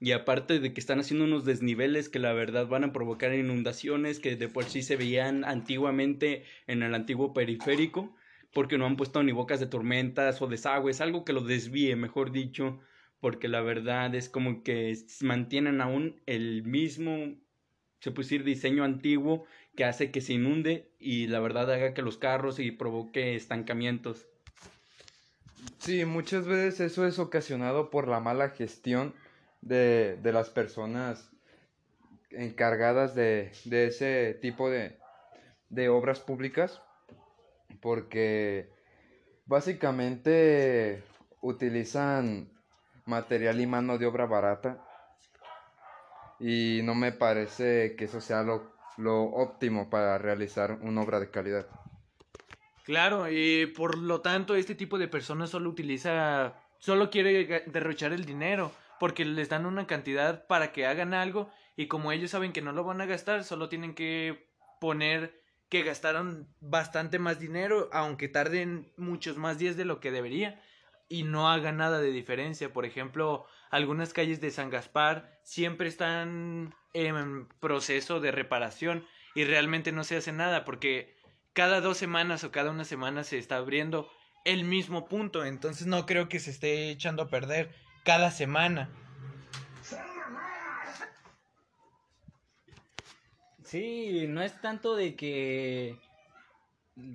y 0.00 0.12
aparte 0.12 0.60
de 0.60 0.74
que 0.74 0.80
están 0.80 1.00
haciendo 1.00 1.24
unos 1.24 1.46
desniveles 1.46 2.10
que 2.10 2.18
la 2.18 2.34
verdad 2.34 2.66
van 2.66 2.84
a 2.84 2.92
provocar 2.92 3.34
inundaciones 3.34 4.20
que 4.20 4.36
de 4.36 4.48
por 4.48 4.66
sí 4.66 4.82
se 4.82 4.96
veían 4.96 5.44
antiguamente 5.44 6.44
en 6.66 6.82
el 6.82 6.94
antiguo 6.94 7.32
periférico 7.32 8.14
porque 8.52 8.78
no 8.78 8.86
han 8.86 8.96
puesto 8.96 9.22
ni 9.22 9.32
bocas 9.32 9.60
de 9.60 9.66
tormentas 9.66 10.40
o 10.42 10.46
desagües, 10.46 11.00
algo 11.00 11.24
que 11.24 11.32
lo 11.32 11.42
desvíe, 11.42 11.96
mejor 11.96 12.32
dicho, 12.32 12.80
porque 13.20 13.48
la 13.48 13.60
verdad 13.60 14.14
es 14.14 14.28
como 14.28 14.62
que 14.62 14.96
mantienen 15.20 15.80
aún 15.80 16.20
el 16.26 16.62
mismo 16.62 17.36
se 18.00 18.10
puede 18.10 18.24
decir, 18.24 18.44
diseño 18.44 18.82
antiguo 18.82 19.44
que 19.76 19.84
hace 19.84 20.10
que 20.10 20.20
se 20.20 20.32
inunde 20.32 20.90
y 20.98 21.26
la 21.26 21.38
verdad 21.40 21.70
haga 21.70 21.94
que 21.94 22.02
los 22.02 22.16
carros 22.16 22.58
y 22.58 22.70
provoque 22.70 23.36
estancamientos. 23.36 24.26
Sí, 25.78 26.04
muchas 26.04 26.46
veces 26.46 26.80
eso 26.80 27.06
es 27.06 27.18
ocasionado 27.18 27.90
por 27.90 28.08
la 28.08 28.20
mala 28.20 28.50
gestión 28.50 29.14
de, 29.60 30.18
de 30.22 30.32
las 30.32 30.48
personas 30.50 31.30
encargadas 32.30 33.14
de, 33.14 33.52
de 33.64 33.86
ese 33.86 34.38
tipo 34.40 34.70
de, 34.70 34.98
de 35.68 35.88
obras 35.88 36.20
públicas, 36.20 36.82
porque 37.80 38.70
básicamente 39.46 41.02
utilizan 41.40 42.48
material 43.06 43.60
y 43.60 43.66
mano 43.66 43.98
de 43.98 44.06
obra 44.06 44.26
barata 44.26 44.84
y 46.38 46.80
no 46.84 46.94
me 46.94 47.12
parece 47.12 47.94
que 47.96 48.04
eso 48.06 48.20
sea 48.20 48.42
lo, 48.42 48.72
lo 48.96 49.22
óptimo 49.22 49.90
para 49.90 50.18
realizar 50.18 50.78
una 50.82 51.02
obra 51.02 51.20
de 51.20 51.30
calidad. 51.30 51.66
Claro, 52.84 53.30
y 53.30 53.66
por 53.66 53.98
lo 53.98 54.20
tanto 54.20 54.54
este 54.54 54.74
tipo 54.74 54.98
de 54.98 55.06
personas 55.06 55.50
solo 55.50 55.68
utiliza, 55.68 56.54
solo 56.78 57.10
quiere 57.10 57.64
derrochar 57.66 58.12
el 58.12 58.24
dinero, 58.24 58.72
porque 58.98 59.24
les 59.24 59.48
dan 59.48 59.66
una 59.66 59.86
cantidad 59.86 60.46
para 60.46 60.72
que 60.72 60.86
hagan 60.86 61.14
algo 61.14 61.50
y 61.76 61.86
como 61.86 62.10
ellos 62.10 62.30
saben 62.30 62.52
que 62.52 62.62
no 62.62 62.72
lo 62.72 62.84
van 62.84 63.00
a 63.00 63.06
gastar, 63.06 63.44
solo 63.44 63.68
tienen 63.68 63.94
que 63.94 64.46
poner 64.80 65.39
que 65.70 65.82
gastaron 65.84 66.48
bastante 66.60 67.18
más 67.18 67.38
dinero, 67.38 67.88
aunque 67.92 68.28
tarden 68.28 68.92
muchos 68.96 69.36
más 69.36 69.58
días 69.58 69.76
de 69.76 69.84
lo 69.84 70.00
que 70.00 70.10
debería 70.10 70.60
y 71.08 71.22
no 71.22 71.48
haga 71.48 71.72
nada 71.72 72.00
de 72.00 72.10
diferencia. 72.10 72.72
Por 72.72 72.84
ejemplo, 72.84 73.46
algunas 73.70 74.12
calles 74.12 74.40
de 74.40 74.50
San 74.50 74.68
Gaspar 74.68 75.40
siempre 75.44 75.88
están 75.88 76.74
en 76.92 77.48
proceso 77.60 78.18
de 78.20 78.32
reparación 78.32 79.06
y 79.34 79.44
realmente 79.44 79.92
no 79.92 80.02
se 80.02 80.16
hace 80.16 80.32
nada 80.32 80.64
porque 80.64 81.16
cada 81.52 81.80
dos 81.80 81.96
semanas 81.96 82.42
o 82.42 82.50
cada 82.50 82.72
una 82.72 82.84
semana 82.84 83.22
se 83.22 83.38
está 83.38 83.56
abriendo 83.56 84.10
el 84.44 84.64
mismo 84.64 85.06
punto. 85.08 85.44
Entonces 85.44 85.86
no 85.86 86.04
creo 86.04 86.28
que 86.28 86.40
se 86.40 86.50
esté 86.50 86.90
echando 86.90 87.22
a 87.22 87.28
perder 87.28 87.70
cada 88.04 88.32
semana. 88.32 88.90
Sí, 93.70 94.26
no 94.26 94.42
es 94.42 94.60
tanto 94.60 94.96
de 94.96 95.14
que 95.14 95.96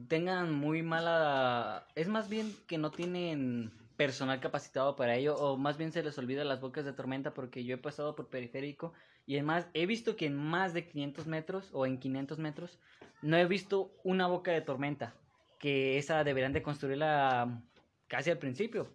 tengan 0.07 0.53
muy 0.53 0.83
mala... 0.83 1.85
Es 1.95 2.07
más 2.07 2.29
bien 2.29 2.55
que 2.65 2.77
no 2.77 2.91
tienen 2.91 3.73
personal 3.97 4.39
capacitado 4.39 4.95
para 4.95 5.17
ello, 5.17 5.35
o 5.35 5.57
más 5.57 5.77
bien 5.77 5.91
se 5.91 6.01
les 6.01 6.17
olvida 6.17 6.45
las 6.45 6.61
bocas 6.61 6.85
de 6.85 6.93
tormenta 6.93 7.33
porque 7.33 7.65
yo 7.65 7.75
he 7.75 7.77
pasado 7.77 8.15
por 8.15 8.29
periférico 8.29 8.93
y 9.25 9.33
además 9.35 9.67
he 9.73 9.85
visto 9.85 10.15
que 10.15 10.27
en 10.27 10.37
más 10.37 10.73
de 10.73 10.87
500 10.87 11.27
metros 11.27 11.69
o 11.73 11.85
en 11.85 11.99
500 11.99 12.39
metros 12.39 12.79
no 13.21 13.35
he 13.35 13.45
visto 13.45 13.91
una 14.05 14.27
boca 14.27 14.53
de 14.53 14.61
tormenta, 14.61 15.13
que 15.59 15.97
esa 15.97 16.23
deberían 16.23 16.53
de 16.53 16.63
construirla 16.63 17.63
casi 18.07 18.31
al 18.31 18.37
principio, 18.37 18.87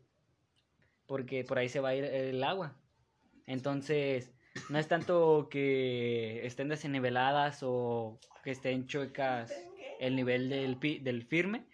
porque 1.07 1.45
por 1.45 1.59
ahí 1.59 1.69
se 1.69 1.81
va 1.81 1.91
a 1.91 1.95
ir 1.95 2.05
el 2.05 2.43
agua. 2.43 2.81
Entonces, 3.45 4.33
no 4.69 4.79
es 4.79 4.89
tanto 4.89 5.49
que 5.51 6.45
estén 6.47 6.69
desniveladas 6.69 7.61
o 7.63 8.19
que 8.43 8.51
estén 8.51 8.87
chuecas 8.87 9.53
el 10.01 10.17
nivel 10.17 10.49
del, 10.49 10.79
del 10.79 11.23
firme, 11.25 11.67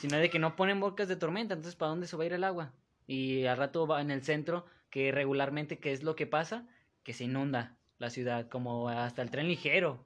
sino 0.00 0.16
de 0.16 0.30
que 0.30 0.38
no 0.38 0.56
ponen 0.56 0.80
bocas 0.80 1.08
de 1.08 1.16
tormenta, 1.16 1.54
entonces 1.54 1.76
¿para 1.76 1.90
dónde 1.90 2.06
se 2.06 2.16
va 2.16 2.24
a 2.24 2.26
ir 2.26 2.32
el 2.32 2.44
agua? 2.44 2.72
Y 3.06 3.46
al 3.46 3.56
rato 3.56 3.86
va 3.86 4.00
en 4.00 4.10
el 4.10 4.22
centro, 4.22 4.66
que 4.90 5.12
regularmente, 5.12 5.78
¿qué 5.78 5.92
es 5.92 6.02
lo 6.02 6.16
que 6.16 6.26
pasa? 6.26 6.66
Que 7.04 7.12
se 7.12 7.24
inunda 7.24 7.78
la 7.98 8.10
ciudad, 8.10 8.48
como 8.48 8.88
hasta 8.88 9.22
el 9.22 9.30
tren 9.30 9.48
ligero. 9.48 10.04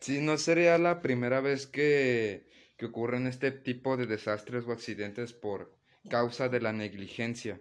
Sí, 0.00 0.20
no 0.20 0.36
sería 0.38 0.78
la 0.78 1.00
primera 1.02 1.40
vez 1.40 1.66
que, 1.66 2.46
que 2.76 2.86
ocurren 2.86 3.26
este 3.26 3.50
tipo 3.50 3.96
de 3.96 4.06
desastres 4.06 4.66
o 4.66 4.72
accidentes 4.72 5.32
por 5.32 5.76
causa 6.08 6.48
de 6.48 6.60
la 6.60 6.72
negligencia. 6.72 7.60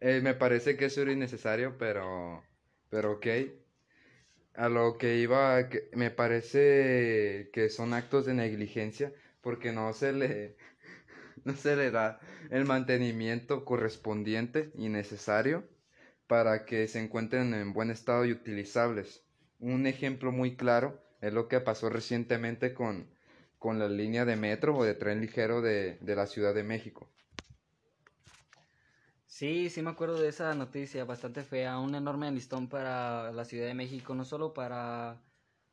Eh, 0.00 0.20
me 0.22 0.34
parece 0.34 0.76
que 0.76 0.86
eso 0.86 1.02
era 1.02 1.12
innecesario, 1.12 1.76
pero, 1.78 2.42
pero 2.90 3.12
ok. 3.12 3.26
A 4.54 4.68
lo 4.68 4.98
que 4.98 5.16
iba, 5.18 5.68
que 5.70 5.88
me 5.94 6.10
parece 6.10 7.48
que 7.52 7.70
son 7.70 7.94
actos 7.94 8.26
de 8.26 8.34
negligencia 8.34 9.12
porque 9.40 9.72
no 9.72 9.92
se 9.94 10.12
le, 10.12 10.56
no 11.44 11.54
se 11.54 11.76
le 11.76 11.90
da 11.90 12.20
el 12.50 12.64
mantenimiento 12.66 13.64
correspondiente 13.64 14.70
y 14.76 14.88
necesario 14.90 15.64
para 16.28 16.66
que 16.66 16.88
se 16.88 17.00
encuentren 17.00 17.54
en 17.54 17.72
buen 17.72 17.90
estado 17.90 18.24
y 18.26 18.32
utilizables. 18.32 19.24
Un 19.60 19.86
ejemplo 19.86 20.32
muy 20.32 20.56
claro 20.56 21.02
es 21.22 21.32
lo 21.32 21.48
que 21.48 21.60
pasó 21.60 21.90
recientemente 21.90 22.74
con, 22.74 23.10
con 23.58 23.78
la 23.78 23.88
línea 23.88 24.24
de 24.26 24.36
metro 24.36 24.76
o 24.76 24.84
de 24.84 24.94
tren 24.94 25.20
ligero 25.22 25.62
de, 25.62 25.98
de 26.00 26.16
la 26.16 26.26
Ciudad 26.26 26.54
de 26.54 26.64
México. 26.64 27.10
Sí, 29.38 29.70
sí 29.70 29.82
me 29.82 29.90
acuerdo 29.90 30.20
de 30.20 30.30
esa 30.30 30.52
noticia 30.56 31.04
bastante 31.04 31.44
fea, 31.44 31.78
un 31.78 31.94
enorme 31.94 32.28
listón 32.32 32.68
para 32.68 33.30
la 33.30 33.44
Ciudad 33.44 33.68
de 33.68 33.74
México, 33.74 34.12
no 34.16 34.24
solo 34.24 34.52
para 34.52 35.22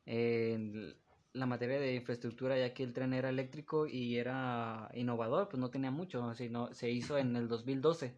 eh, 0.06 0.94
la 1.34 1.48
materia 1.48 1.80
de 1.80 1.96
infraestructura, 1.96 2.60
ya 2.60 2.76
que 2.76 2.84
el 2.84 2.94
tren 2.94 3.12
era 3.16 3.30
eléctrico 3.30 3.88
y 3.88 4.18
era 4.20 4.92
innovador, 4.94 5.50
pues 5.50 5.60
no 5.60 5.72
tenía 5.72 5.90
mucho, 5.90 6.36
sino 6.36 6.72
se 6.76 6.92
hizo 6.92 7.18
en 7.18 7.36
el 7.36 7.48
2012, 7.48 8.16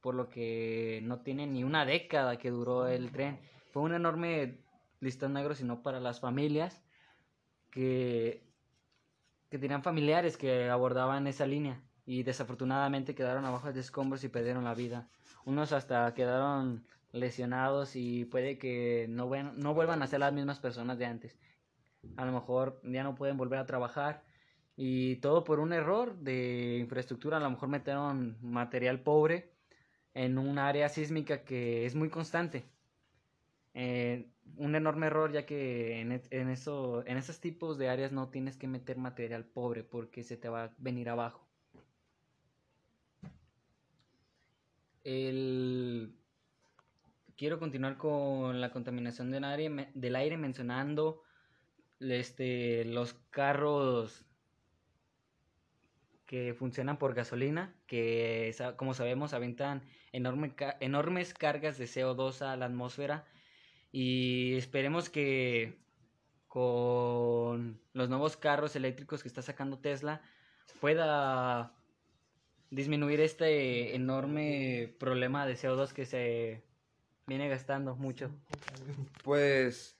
por 0.00 0.16
lo 0.16 0.28
que 0.28 0.98
no 1.04 1.20
tiene 1.20 1.46
ni 1.46 1.62
una 1.62 1.84
década 1.86 2.36
que 2.36 2.50
duró 2.50 2.88
el 2.88 3.12
tren. 3.12 3.38
Fue 3.70 3.82
un 3.82 3.94
enorme 3.94 4.58
listón 4.98 5.34
negro, 5.34 5.54
sino 5.54 5.80
para 5.80 6.00
las 6.00 6.18
familias 6.18 6.82
que, 7.70 8.42
que 9.48 9.58
tenían 9.60 9.84
familiares 9.84 10.36
que 10.36 10.68
abordaban 10.68 11.28
esa 11.28 11.46
línea 11.46 11.87
y 12.08 12.22
desafortunadamente 12.22 13.14
quedaron 13.14 13.44
abajo 13.44 13.70
de 13.70 13.80
escombros 13.80 14.24
y 14.24 14.30
perdieron 14.30 14.64
la 14.64 14.72
vida. 14.72 15.10
Unos 15.44 15.72
hasta 15.72 16.14
quedaron 16.14 16.86
lesionados 17.12 17.96
y 17.96 18.24
puede 18.24 18.56
que 18.56 19.04
no, 19.10 19.26
vuelvan 19.26 20.02
a 20.02 20.06
ser 20.06 20.20
las 20.20 20.32
mismas 20.32 20.58
personas 20.58 20.98
de 20.98 21.04
antes. 21.04 21.38
A 22.16 22.24
lo 22.24 22.32
mejor 22.32 22.80
ya 22.82 23.02
no 23.02 23.14
pueden 23.14 23.36
volver 23.36 23.58
a 23.58 23.66
trabajar 23.66 24.24
y 24.74 25.16
todo 25.16 25.44
por 25.44 25.60
un 25.60 25.74
error 25.74 26.16
de 26.20 26.78
infraestructura. 26.80 27.36
A 27.36 27.40
lo 27.40 27.50
mejor 27.50 27.68
metieron 27.68 28.38
material 28.40 29.00
pobre 29.00 29.52
en 30.14 30.38
un 30.38 30.58
área 30.58 30.88
sísmica 30.88 31.44
que 31.44 31.84
es 31.84 31.94
muy 31.94 32.08
constante. 32.08 32.64
Eh, 33.74 34.30
un 34.56 34.74
enorme 34.74 35.08
error 35.08 35.30
ya 35.30 35.44
que 35.44 36.00
eso, 36.30 37.06
en 37.06 37.18
esos 37.18 37.38
tipos 37.40 37.76
de 37.76 37.90
áreas 37.90 38.12
no 38.12 38.30
tienes 38.30 38.56
que 38.56 38.66
meter 38.66 38.96
material 38.96 39.44
pobre 39.44 39.84
porque 39.84 40.22
se 40.22 40.38
te 40.38 40.48
va 40.48 40.64
a 40.64 40.74
venir 40.78 41.10
abajo. 41.10 41.47
Quiero 47.36 47.58
continuar 47.58 47.96
con 47.96 48.60
la 48.60 48.70
contaminación 48.70 49.30
del 49.30 49.44
aire, 49.44 49.90
del 49.94 50.16
aire 50.16 50.36
mencionando 50.36 51.22
este, 52.00 52.84
los 52.84 53.14
carros 53.30 54.26
que 56.26 56.52
funcionan 56.52 56.98
por 56.98 57.14
gasolina, 57.14 57.74
que 57.86 58.54
como 58.76 58.92
sabemos 58.92 59.32
aventan 59.32 59.82
enorme, 60.12 60.54
enormes 60.80 61.32
cargas 61.32 61.78
de 61.78 61.86
CO2 61.86 62.42
a 62.42 62.56
la 62.56 62.66
atmósfera. 62.66 63.24
Y 63.90 64.56
esperemos 64.56 65.08
que 65.08 65.78
con 66.48 67.80
los 67.94 68.10
nuevos 68.10 68.36
carros 68.36 68.76
eléctricos 68.76 69.22
que 69.22 69.28
está 69.28 69.40
sacando 69.40 69.78
Tesla 69.78 70.20
pueda 70.82 71.72
disminuir 72.70 73.20
este 73.20 73.94
enorme 73.94 74.94
problema 74.98 75.46
de 75.46 75.54
CO2 75.54 75.92
que 75.92 76.06
se 76.06 76.62
viene 77.26 77.48
gastando 77.48 77.96
mucho. 77.96 78.30
Pues 79.22 79.96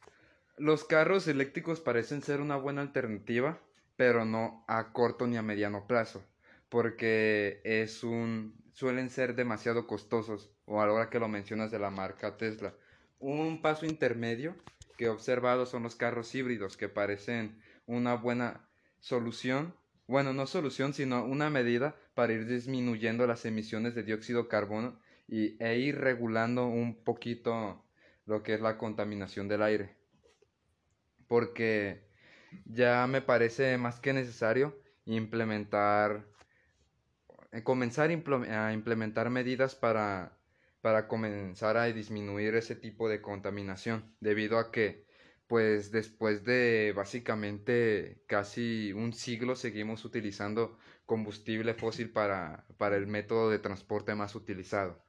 los 0.56 0.84
carros 0.84 1.28
eléctricos 1.28 1.80
parecen 1.80 2.22
ser 2.22 2.40
una 2.40 2.56
buena 2.56 2.82
alternativa, 2.82 3.60
pero 3.96 4.25
no 4.25 4.64
a 4.68 4.92
corto 4.92 5.26
ni 5.26 5.37
a 5.37 5.42
mediano 5.42 5.87
plazo, 5.87 6.22
porque 6.68 7.60
es 7.64 8.02
un 8.04 8.56
suelen 8.78 9.10
ser 9.10 9.34
demasiado 9.34 9.88
costosos 9.88 10.52
o 10.64 10.80
a 10.80 10.87
la 10.87 10.92
hora 10.92 11.10
que 11.10 11.18
lo 11.18 11.26
mencionas 11.26 11.72
de 11.72 11.80
la 11.80 11.90
marca 11.90 12.37
Tesla. 12.37 12.75
Un 13.18 13.60
paso 13.60 13.87
intermedio 13.87 14.54
que 14.96 15.06
he 15.06 15.08
observado 15.08 15.66
son 15.66 15.82
los 15.82 15.96
carros 15.96 16.32
híbridos 16.34 16.76
que 16.76 16.88
parecen 16.88 17.60
una 17.87 18.14
buena 18.14 18.68
solución, 19.00 19.75
bueno, 20.08 20.32
no 20.32 20.46
solución, 20.46 20.92
sino 20.94 21.24
una 21.24 21.50
medida 21.50 21.94
para 22.14 22.32
ir 22.32 22.46
disminuyendo 22.46 23.26
las 23.26 23.44
emisiones 23.44 23.94
de 23.94 24.02
dióxido 24.02 24.42
de 24.42 24.48
carbono 24.48 24.98
y, 25.28 25.62
e 25.62 25.78
ir 25.78 26.00
regulando 26.00 26.66
un 26.66 27.04
poquito 27.04 27.84
lo 28.26 28.42
que 28.42 28.54
es 28.54 28.60
la 28.60 28.76
contaminación 28.76 29.46
del 29.46 29.62
aire. 29.62 29.96
Porque 31.28 32.02
ya 32.64 33.06
me 33.06 33.22
parece 33.22 33.78
más 33.78 34.00
que 34.00 34.12
necesario 34.12 34.80
implementar, 35.04 36.26
eh, 37.52 37.62
comenzar 37.62 38.11
a 38.11 38.72
implementar 38.72 39.30
medidas 39.30 39.76
para 39.76 40.38
para 40.80 41.09
comenzar 41.09 41.76
a 41.76 41.85
disminuir 41.85 42.54
ese 42.54 42.76
tipo 42.76 43.09
de 43.09 43.20
contaminación, 43.20 44.14
debido 44.20 44.59
a 44.59 44.70
que 44.70 45.08
pues 45.48 45.90
después 45.90 46.44
de 46.44 46.92
básicamente 46.94 48.18
casi 48.26 48.92
un 48.92 49.12
siglo 49.12 49.56
seguimos 49.56 50.04
utilizando 50.04 50.78
combustible 51.06 51.72
fósil 51.74 52.11
para, 52.11 52.66
para 52.76 52.96
el 52.96 53.06
método 53.06 53.50
de 53.50 53.58
transporte 53.58 54.14
más 54.14 54.34
utilizado. 54.34 55.02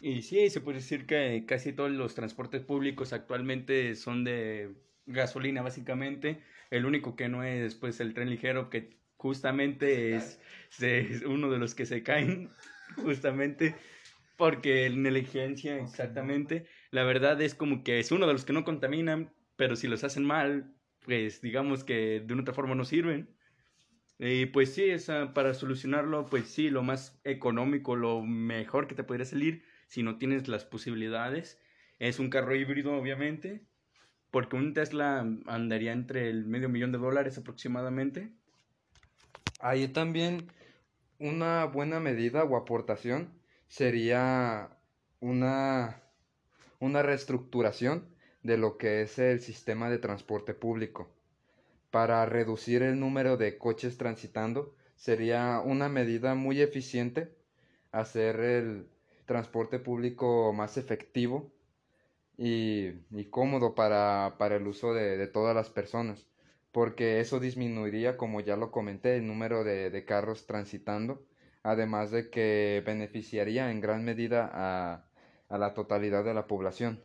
Y 0.00 0.22
sí, 0.22 0.50
se 0.50 0.60
puede 0.60 0.78
decir 0.78 1.06
que 1.06 1.44
casi 1.46 1.72
todos 1.72 1.90
los 1.90 2.14
transportes 2.14 2.62
públicos 2.62 3.12
actualmente 3.12 3.96
son 3.96 4.22
de 4.22 4.74
gasolina 5.06 5.62
básicamente. 5.62 6.42
El 6.70 6.84
único 6.84 7.16
que 7.16 7.28
no 7.28 7.42
es 7.42 7.74
pues 7.74 7.98
el 8.00 8.12
tren 8.14 8.30
ligero 8.30 8.68
que 8.68 8.98
justamente 9.16 10.14
es, 10.14 10.38
es 10.78 11.22
uno 11.22 11.50
de 11.50 11.58
los 11.58 11.74
que 11.74 11.86
se 11.86 12.02
caen 12.02 12.50
justamente 12.96 13.74
porque 14.36 14.86
en 14.86 15.02
negligencia, 15.02 15.76
exactamente, 15.78 16.66
la 16.90 17.04
verdad 17.04 17.40
es 17.40 17.54
como 17.54 17.84
que 17.84 17.98
es 18.00 18.12
uno 18.12 18.26
de 18.26 18.32
los 18.32 18.44
que 18.44 18.52
no 18.52 18.64
contaminan, 18.64 19.32
pero 19.56 19.76
si 19.76 19.88
los 19.88 20.04
hacen 20.04 20.24
mal, 20.24 20.74
pues 21.04 21.40
digamos 21.40 21.84
que 21.84 22.20
de 22.20 22.32
una 22.32 22.42
otra 22.42 22.54
forma 22.54 22.74
no 22.74 22.84
sirven. 22.84 23.28
Y 24.18 24.46
pues 24.46 24.74
sí, 24.74 24.84
esa, 24.90 25.32
para 25.32 25.54
solucionarlo, 25.54 26.26
pues 26.26 26.48
sí, 26.48 26.70
lo 26.70 26.82
más 26.82 27.20
económico, 27.24 27.94
lo 27.94 28.22
mejor 28.22 28.88
que 28.88 28.94
te 28.94 29.04
podría 29.04 29.24
salir, 29.24 29.62
si 29.86 30.02
no 30.02 30.18
tienes 30.18 30.48
las 30.48 30.64
posibilidades, 30.64 31.60
es 31.98 32.18
un 32.18 32.30
carro 32.30 32.54
híbrido, 32.54 32.94
obviamente, 32.94 33.64
porque 34.30 34.56
un 34.56 34.74
Tesla 34.74 35.20
andaría 35.46 35.92
entre 35.92 36.30
el 36.30 36.46
medio 36.46 36.68
millón 36.68 36.92
de 36.92 36.98
dólares 36.98 37.38
aproximadamente. 37.38 38.32
Ahí 39.60 39.88
también 39.88 40.48
una 41.18 41.64
buena 41.64 42.00
medida 42.00 42.44
o 42.44 42.56
aportación 42.56 43.32
sería 43.68 44.78
una, 45.20 46.02
una 46.80 47.02
reestructuración 47.02 48.08
de 48.42 48.56
lo 48.56 48.78
que 48.78 49.02
es 49.02 49.18
el 49.18 49.40
sistema 49.40 49.90
de 49.90 49.98
transporte 49.98 50.54
público. 50.54 51.08
Para 51.90 52.24
reducir 52.26 52.82
el 52.82 53.00
número 53.00 53.36
de 53.36 53.58
coches 53.58 53.96
transitando 53.98 54.74
sería 54.96 55.60
una 55.64 55.88
medida 55.88 56.34
muy 56.34 56.60
eficiente 56.60 57.34
hacer 57.92 58.40
el 58.40 58.88
transporte 59.26 59.78
público 59.78 60.52
más 60.52 60.76
efectivo 60.76 61.50
y, 62.36 62.92
cómodo 63.30 63.74
para, 63.74 64.36
el 64.50 64.66
uso 64.66 64.94
de 64.94 65.26
todas 65.26 65.54
las 65.54 65.70
personas 65.70 66.28
porque 66.72 67.20
eso 67.20 67.40
disminuiría, 67.40 68.16
como 68.16 68.40
ya 68.40 68.56
lo 68.56 68.70
comenté, 68.70 69.16
el 69.16 69.26
número 69.26 69.64
de, 69.64 70.04
carros 70.06 70.46
transitando, 70.46 71.26
además 71.62 72.10
de 72.10 72.30
que 72.30 72.82
beneficiaría 72.86 73.70
en 73.70 73.80
gran 73.80 74.04
medida 74.04 74.50
a, 74.52 75.07
a 75.48 75.58
la 75.58 75.74
totalidad 75.74 76.24
de 76.24 76.34
la 76.34 76.46
población. 76.46 77.02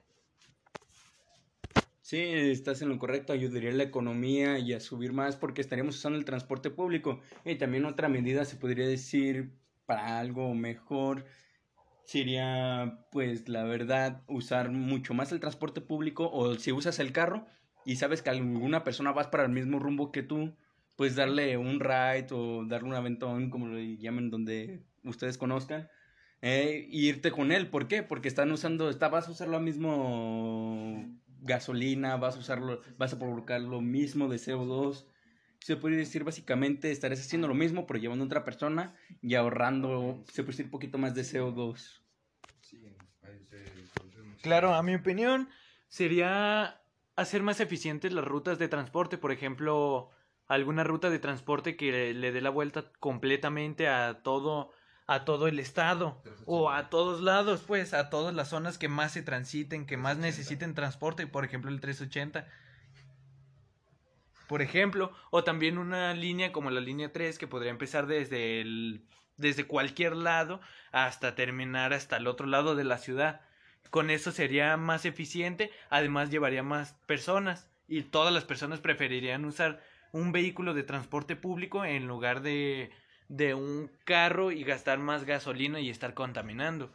Sí, 2.01 2.19
estás 2.19 2.81
en 2.81 2.89
lo 2.89 2.99
correcto, 2.99 3.31
ayudaría 3.31 3.69
a 3.69 3.73
la 3.73 3.83
economía 3.83 4.59
y 4.59 4.73
a 4.73 4.79
subir 4.79 5.13
más 5.13 5.37
porque 5.37 5.61
estaríamos 5.61 5.95
usando 5.95 6.19
el 6.19 6.25
transporte 6.25 6.69
público. 6.69 7.21
Y 7.45 7.55
también 7.55 7.85
otra 7.85 8.09
medida 8.09 8.43
se 8.43 8.57
podría 8.57 8.87
decir 8.87 9.53
para 9.85 10.19
algo 10.19 10.53
mejor 10.53 11.25
sería, 12.05 13.05
pues 13.11 13.47
la 13.47 13.63
verdad, 13.63 14.23
usar 14.27 14.69
mucho 14.71 15.13
más 15.13 15.31
el 15.31 15.39
transporte 15.39 15.81
público 15.81 16.29
o 16.31 16.55
si 16.55 16.71
usas 16.71 16.99
el 16.99 17.11
carro, 17.13 17.45
y 17.85 17.95
sabes 17.97 18.21
que 18.21 18.29
alguna 18.29 18.83
persona 18.83 19.11
vas 19.11 19.27
para 19.27 19.43
el 19.43 19.51
mismo 19.51 19.79
rumbo 19.79 20.11
que 20.11 20.23
tú, 20.23 20.55
pues 20.95 21.15
darle 21.15 21.57
un 21.57 21.79
ride 21.79 22.27
o 22.31 22.65
darle 22.65 22.89
un 22.89 22.95
aventón, 22.95 23.49
como 23.49 23.67
lo 23.67 23.79
llamen 23.79 24.29
donde 24.29 24.83
ustedes 25.03 25.37
conozcan, 25.37 25.89
eh, 26.45 26.87
irte 26.91 27.31
con 27.31 27.53
él. 27.53 27.69
¿Por 27.69 27.87
qué? 27.87 28.03
Porque 28.03 28.27
están 28.27 28.51
usando, 28.51 28.89
está, 28.89 29.07
vas 29.07 29.29
a 29.29 29.31
usar 29.31 29.47
lo 29.47 29.61
mismo 29.61 31.09
gasolina, 31.39 32.17
vas 32.17 32.35
a 32.35 32.39
usarlo, 32.39 32.81
vas 32.97 33.13
a 33.13 33.17
provocar 33.17 33.61
lo 33.61 33.79
mismo 33.79 34.27
de 34.27 34.35
CO2. 34.35 35.05
Se 35.61 35.77
puede 35.77 35.95
decir 35.95 36.25
básicamente 36.25 36.91
estarás 36.91 37.21
haciendo 37.21 37.47
lo 37.47 37.53
mismo, 37.53 37.87
pero 37.87 37.97
llevando 37.97 38.25
a 38.25 38.27
otra 38.27 38.43
persona 38.43 38.93
y 39.21 39.35
ahorrando, 39.35 40.21
se 40.27 40.43
puede 40.43 40.51
decir, 40.51 40.65
un 40.65 40.71
poquito 40.71 40.97
más 40.97 41.15
de 41.15 41.21
CO2. 41.21 42.01
Claro, 44.41 44.73
a 44.73 44.83
mi 44.83 44.95
opinión, 44.95 45.47
sería 45.87 46.81
hacer 47.15 47.41
más 47.41 47.61
eficientes 47.61 48.11
las 48.11 48.25
rutas 48.25 48.59
de 48.59 48.67
transporte, 48.67 49.17
por 49.17 49.31
ejemplo, 49.31 50.09
alguna 50.47 50.83
ruta 50.83 51.09
de 51.09 51.19
transporte 51.19 51.77
que 51.77 52.13
le, 52.13 52.33
dé 52.33 52.41
la 52.41 52.49
vuelta 52.49 52.91
completamente 52.99 53.87
a 53.87 54.21
todo 54.23 54.71
a 55.07 55.25
todo 55.25 55.47
el 55.47 55.59
estado 55.59 56.21
o 56.45 56.69
a 56.69 56.89
todos 56.89 57.21
lados, 57.21 57.63
pues 57.65 57.93
a 57.93 58.09
todas 58.09 58.33
las 58.33 58.49
zonas 58.49 58.77
que 58.77 58.87
más 58.87 59.11
se 59.11 59.21
transiten, 59.21 59.85
que 59.85 59.97
más 59.97 60.17
necesiten 60.17 60.73
transporte, 60.75 61.27
por 61.27 61.45
ejemplo, 61.45 61.71
el 61.71 61.81
380. 61.81 62.47
Por 64.47 64.61
ejemplo, 64.61 65.11
o 65.31 65.43
también 65.43 65.77
una 65.77 66.13
línea 66.13 66.51
como 66.51 66.69
la 66.69 66.81
línea 66.81 67.11
3 67.11 67.37
que 67.37 67.47
podría 67.47 67.71
empezar 67.71 68.07
desde 68.07 68.61
el 68.61 69.05
desde 69.37 69.65
cualquier 69.65 70.15
lado 70.15 70.61
hasta 70.91 71.35
terminar 71.35 71.91
hasta 71.93 72.17
el 72.17 72.27
otro 72.27 72.45
lado 72.47 72.75
de 72.75 72.83
la 72.83 72.97
ciudad. 72.97 73.41
Con 73.89 74.09
eso 74.09 74.31
sería 74.31 74.77
más 74.77 75.05
eficiente, 75.05 75.71
además 75.89 76.29
llevaría 76.29 76.63
más 76.63 76.93
personas 77.05 77.69
y 77.87 78.03
todas 78.03 78.33
las 78.33 78.45
personas 78.45 78.79
preferirían 78.79 79.45
usar 79.45 79.81
un 80.11 80.31
vehículo 80.31 80.73
de 80.73 80.83
transporte 80.83 81.35
público 81.35 81.83
en 81.85 82.07
lugar 82.07 82.41
de, 82.41 82.91
de 83.27 83.53
un 83.53 83.89
carro 84.05 84.51
y 84.51 84.63
gastar 84.63 84.99
más 84.99 85.25
gasolina 85.25 85.79
y 85.79 85.89
estar 85.89 86.13
contaminando. 86.13 86.91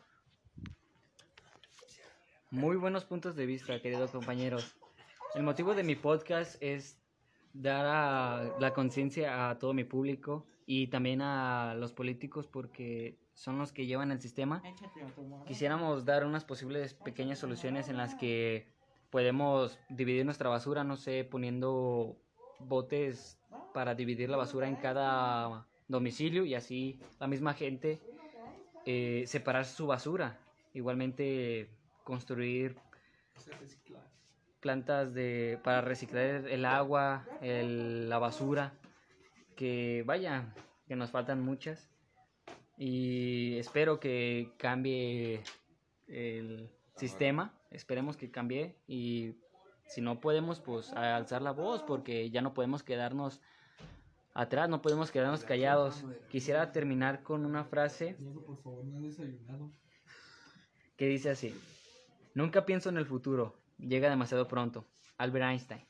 Muy 2.51 2.77
buenos 2.77 3.05
puntos 3.05 3.37
de 3.37 3.47
vista, 3.47 3.81
queridos 3.81 4.11
compañeros. 4.11 4.77
El 5.35 5.43
motivo 5.43 5.75
de 5.75 5.83
mi 5.83 5.97
podcast 5.97 6.63
es 6.63 6.99
dar 7.53 7.87
a 7.87 8.57
la 8.59 8.73
conciencia 8.73 9.51
a 9.51 9.59
todo 9.59 9.75
mi 9.75 9.85
público 9.85 10.47
y 10.65 10.87
también 10.89 11.21
a 11.23 11.75
los 11.75 11.93
políticos 11.93 12.47
porque 12.47 13.19
son 13.35 13.59
los 13.59 13.73
que 13.73 13.87
llevan 13.87 14.11
el 14.13 14.21
sistema. 14.21 14.63
Quisiéramos 15.47 16.05
dar 16.05 16.25
unas 16.25 16.45
posibles 16.45 16.95
pequeñas 16.95 17.39
soluciones 17.39 17.89
en 17.89 17.97
las 17.97 18.15
que 18.15 18.67
podemos 19.11 19.79
dividir 19.89 20.25
nuestra 20.25 20.49
basura, 20.49 20.85
no 20.85 20.97
sé, 20.97 21.25
poniendo 21.25 22.17
botes 22.61 23.39
para 23.73 23.95
dividir 23.95 24.29
la 24.29 24.37
basura 24.37 24.69
en 24.69 24.77
cada 24.77 25.67
domicilio 25.89 26.45
y 26.45 26.55
así 26.55 27.01
la 27.19 27.27
misma 27.27 27.55
gente 27.55 28.01
eh, 28.87 29.25
separar 29.27 29.65
su 29.65 29.87
basura. 29.87 30.39
Igualmente 30.75 31.69
construir 32.05 32.77
plantas 34.61 35.15
de 35.15 35.59
para 35.63 35.81
reciclar 35.81 36.47
el 36.49 36.65
agua, 36.65 37.25
el- 37.43 38.09
la 38.09 38.19
basura, 38.19 38.73
que 39.57 40.03
vaya, 40.07 40.53
que 40.87 40.97
nos 40.97 41.11
faltan 41.11 41.41
muchas 41.41 41.91
y 42.77 43.57
espero 43.59 43.99
que 44.01 44.53
cambie 44.57 45.43
el 46.07 46.71
sistema, 46.97 47.53
esperemos 47.71 48.17
que 48.17 48.31
cambie 48.31 48.77
y 48.87 49.35
si 49.87 50.01
no 50.01 50.21
podemos 50.21 50.61
pues 50.61 50.93
alzar 50.93 51.43
la 51.43 51.53
voz 51.53 51.83
porque 51.83 52.31
ya 52.31 52.41
no 52.43 52.55
podemos 52.55 52.83
quedarnos 52.83 53.41
atrás, 54.39 54.69
no 54.69 54.81
podemos 54.81 55.11
quedarnos 55.11 55.43
callados. 55.43 56.05
Quisiera 56.31 56.71
terminar 56.71 57.25
con 57.25 57.45
una 57.45 57.65
frase 57.65 58.17
que 60.97 61.07
dice 61.07 61.31
así, 61.31 61.55
nunca 62.35 62.65
pienso 62.65 62.89
en 62.89 62.99
el 62.99 63.07
futuro, 63.07 63.57
llega 63.79 64.09
demasiado 64.09 64.47
pronto. 64.47 64.87
Albert 65.17 65.45
Einstein. 65.45 65.88